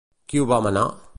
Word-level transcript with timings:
Qui 0.31 0.41
ho 0.43 0.47
va 0.53 0.61
manar? 0.69 0.87